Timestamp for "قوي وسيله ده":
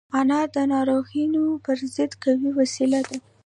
2.23-3.17